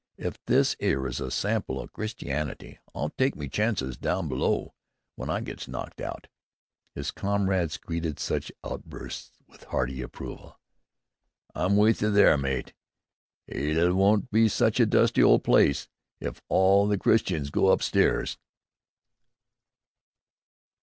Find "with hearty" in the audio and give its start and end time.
9.47-10.01